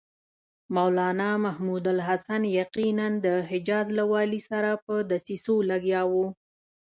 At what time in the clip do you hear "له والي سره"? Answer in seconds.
3.97-4.69